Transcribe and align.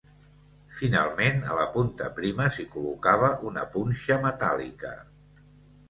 Finalment, 0.77 1.37
a 1.51 1.59
la 1.59 1.67
punta 1.77 2.09
prima 2.21 2.49
s'hi 2.57 2.67
col·locava 2.73 3.33
una 3.53 3.69
punxa 3.77 4.21
metàl·lica. 4.29 4.99